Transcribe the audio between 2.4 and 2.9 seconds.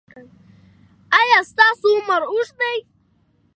دی؟